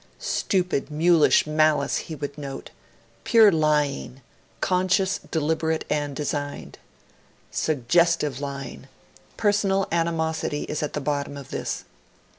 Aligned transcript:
'Stupid, 0.17 0.89
mulish 0.89 1.45
malice,' 1.45 1.97
he 2.09 2.15
would 2.15 2.35
note. 2.35 2.71
'Pure 3.23 3.51
lying 3.51 4.23
conscious, 4.59 5.19
deliberate 5.29 5.85
and 5.91 6.15
designed.' 6.15 6.79
'Suggestive 7.51 8.39
lying. 8.41 8.87
Personal 9.37 9.87
animosity 9.91 10.63
is 10.63 10.81
at 10.81 10.93
the 10.93 11.01
bottom 11.01 11.37
of 11.37 11.51
this.' 11.51 11.83